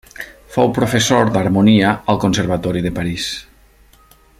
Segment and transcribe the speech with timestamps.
[0.53, 3.31] Fou professor d'harmonia al Conservatori de París.